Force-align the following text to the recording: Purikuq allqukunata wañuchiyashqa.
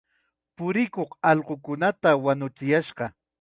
Purikuq 0.55 1.11
allqukunata 1.29 2.09
wañuchiyashqa. 2.23 3.05